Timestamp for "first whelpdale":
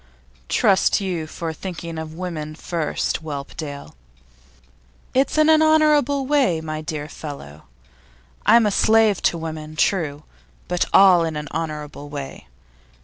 2.55-3.93